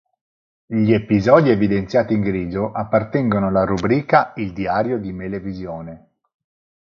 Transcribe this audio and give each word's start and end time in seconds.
Gli 0.65 0.93
episodi 0.93 1.51
evidenziati 1.51 2.15
in 2.15 2.21
grigio 2.21 2.71
appartengono 2.71 3.49
alla 3.49 3.65
rubrica 3.65 4.33
"Il 4.37 4.51
diario 4.51 4.97
di 4.97 5.13
Melevisione". 5.13 6.07